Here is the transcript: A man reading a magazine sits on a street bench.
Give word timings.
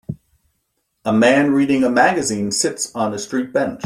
A 1.05 1.13
man 1.13 1.51
reading 1.51 1.83
a 1.83 1.89
magazine 1.91 2.51
sits 2.51 2.91
on 2.95 3.13
a 3.13 3.19
street 3.19 3.53
bench. 3.53 3.79